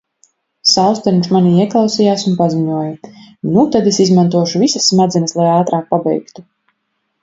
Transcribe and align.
Saulstariņš 0.69 1.29
manī 1.35 1.51
ieklausījās 1.65 2.25
un 2.33 2.39
paziņoja:" 2.41 3.13
Nu 3.53 3.69
tad 3.77 3.93
es 3.95 4.03
izmantošu 4.09 4.67
visas 4.67 4.93
smadzenes, 4.95 5.41
lai 5.41 5.51
ātrāk 5.63 5.91
pabeigtu." 5.97 6.51